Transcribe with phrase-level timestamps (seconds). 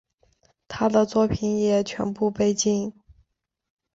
[0.67, 2.91] 他的作品也全部被禁。